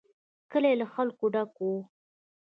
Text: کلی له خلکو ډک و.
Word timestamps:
کلی 0.51 0.73
له 0.81 0.85
خلکو 0.93 1.25
ډک 1.33 1.51
و. 1.61 1.67